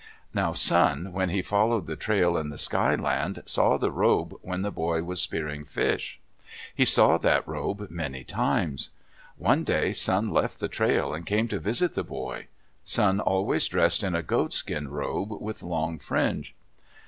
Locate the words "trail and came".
10.69-11.47